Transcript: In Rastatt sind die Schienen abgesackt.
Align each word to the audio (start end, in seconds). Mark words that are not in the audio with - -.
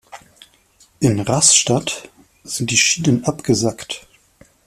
In 0.99 1.19
Rastatt 1.19 2.09
sind 2.43 2.71
die 2.71 2.77
Schienen 2.79 3.23
abgesackt. 3.25 4.07